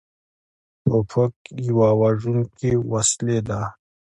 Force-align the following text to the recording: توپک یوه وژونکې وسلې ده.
توپک 0.83 1.33
یوه 1.67 1.89
وژونکې 2.01 2.71
وسلې 2.91 3.39
ده. 3.47 3.61